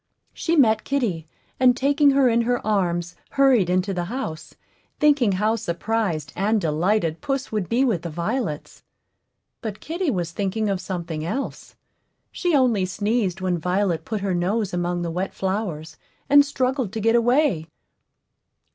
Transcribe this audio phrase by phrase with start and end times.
[0.33, 1.27] She met kitty,
[1.59, 4.55] and taking her in her arms, hurried into the house,
[4.99, 8.81] thinking how surprised and delighted puss would be with the violets.
[9.61, 11.75] But kitty was thinking of something else;
[12.31, 15.97] she only sneezed when Violet put her nose among the wet flowers,
[16.31, 17.67] and struggled to get away.